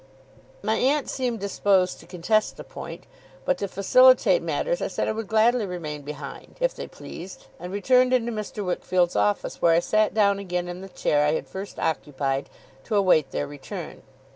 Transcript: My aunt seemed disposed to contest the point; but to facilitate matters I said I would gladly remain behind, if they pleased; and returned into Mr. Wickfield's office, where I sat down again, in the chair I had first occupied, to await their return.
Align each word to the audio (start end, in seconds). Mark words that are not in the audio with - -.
My 0.63 0.77
aunt 0.77 1.07
seemed 1.07 1.39
disposed 1.39 1.99
to 1.99 2.07
contest 2.07 2.57
the 2.57 2.63
point; 2.63 3.03
but 3.45 3.59
to 3.59 3.67
facilitate 3.67 4.41
matters 4.41 4.81
I 4.81 4.87
said 4.87 5.07
I 5.07 5.11
would 5.11 5.27
gladly 5.27 5.63
remain 5.67 6.01
behind, 6.01 6.57
if 6.59 6.73
they 6.73 6.87
pleased; 6.87 7.45
and 7.59 7.71
returned 7.71 8.11
into 8.11 8.31
Mr. 8.31 8.65
Wickfield's 8.65 9.15
office, 9.15 9.61
where 9.61 9.75
I 9.75 9.79
sat 9.79 10.15
down 10.15 10.39
again, 10.39 10.67
in 10.67 10.81
the 10.81 10.89
chair 10.89 11.23
I 11.23 11.33
had 11.35 11.45
first 11.45 11.77
occupied, 11.77 12.49
to 12.85 12.95
await 12.95 13.29
their 13.29 13.45
return. 13.45 14.01